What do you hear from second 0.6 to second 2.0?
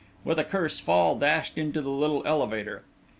Fall dashed into the